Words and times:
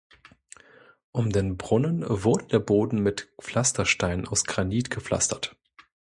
Um 1.11 1.29
den 1.31 1.57
Brunnen 1.57 2.03
wurde 2.09 2.47
der 2.47 2.57
Boden 2.57 3.01
mit 3.03 3.31
Pflastersteinen 3.39 4.27
aus 4.27 4.45
Granit 4.45 4.89
gepflastert. 4.89 5.55